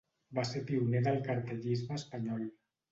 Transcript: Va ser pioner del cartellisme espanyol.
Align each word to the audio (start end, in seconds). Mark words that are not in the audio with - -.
Va 0.39 0.45
ser 0.51 0.61
pioner 0.71 1.03
del 1.09 1.21
cartellisme 1.31 2.03
espanyol. 2.03 2.53